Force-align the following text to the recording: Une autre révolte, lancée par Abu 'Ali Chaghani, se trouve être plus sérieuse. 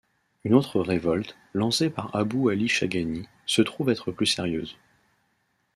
Une 0.45 0.55
autre 0.55 0.79
révolte, 0.81 1.35
lancée 1.53 1.91
par 1.91 2.15
Abu 2.15 2.49
'Ali 2.49 2.67
Chaghani, 2.67 3.27
se 3.45 3.61
trouve 3.61 3.91
être 3.91 4.11
plus 4.11 4.25
sérieuse. 4.25 4.75